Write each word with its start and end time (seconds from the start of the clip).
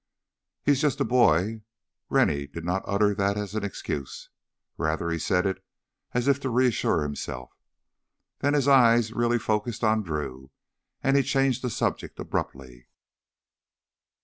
"He's 0.63 0.81
just 0.81 0.99
a 0.99 1.05
boy." 1.05 1.61
Rennie 2.09 2.47
did 2.47 2.65
not 2.65 2.81
utter 2.87 3.13
that 3.13 3.37
as 3.37 3.53
an 3.53 3.63
excuse; 3.63 4.31
rather 4.75 5.11
he 5.11 5.19
said 5.19 5.45
it 5.45 5.63
as 6.13 6.27
if 6.27 6.39
to 6.39 6.49
reassure 6.49 7.03
himself. 7.03 7.51
Then 8.39 8.55
his 8.55 8.67
eyes 8.67 9.13
really 9.13 9.37
focused 9.37 9.83
on 9.83 10.01
Drew, 10.01 10.49
and 11.03 11.15
he 11.15 11.21
changed 11.21 11.61
the 11.61 11.69
subject 11.69 12.19
abruptly. 12.19 12.87